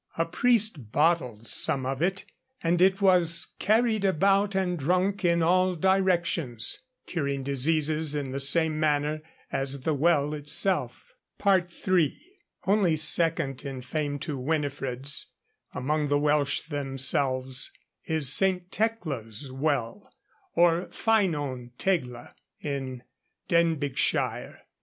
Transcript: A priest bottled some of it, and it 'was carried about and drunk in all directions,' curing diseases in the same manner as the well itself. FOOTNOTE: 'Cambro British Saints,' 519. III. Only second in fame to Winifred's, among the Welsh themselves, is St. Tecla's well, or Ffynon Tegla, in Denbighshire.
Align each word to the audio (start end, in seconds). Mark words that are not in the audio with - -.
A 0.17 0.25
priest 0.25 0.91
bottled 0.91 1.45
some 1.45 1.85
of 1.85 2.01
it, 2.01 2.25
and 2.63 2.81
it 2.81 3.01
'was 3.01 3.53
carried 3.59 4.03
about 4.03 4.55
and 4.55 4.75
drunk 4.79 5.23
in 5.23 5.43
all 5.43 5.75
directions,' 5.75 6.81
curing 7.05 7.43
diseases 7.43 8.15
in 8.15 8.31
the 8.31 8.39
same 8.39 8.79
manner 8.79 9.21
as 9.51 9.81
the 9.81 9.93
well 9.93 10.33
itself. 10.33 11.13
FOOTNOTE: 11.37 11.67
'Cambro 11.69 11.85
British 11.85 12.19
Saints,' 12.19 12.65
519. 12.65 12.65
III. 12.65 12.75
Only 12.77 12.97
second 12.97 13.63
in 13.63 13.81
fame 13.83 14.17
to 14.21 14.37
Winifred's, 14.39 15.27
among 15.71 16.07
the 16.07 16.17
Welsh 16.17 16.61
themselves, 16.61 17.71
is 18.05 18.33
St. 18.33 18.71
Tecla's 18.71 19.51
well, 19.51 20.11
or 20.55 20.87
Ffynon 20.87 21.73
Tegla, 21.77 22.33
in 22.59 23.03
Denbighshire. 23.47 24.61